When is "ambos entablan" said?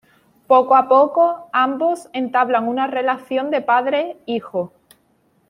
1.53-2.67